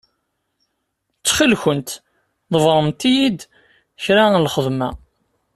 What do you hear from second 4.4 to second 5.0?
lxedma.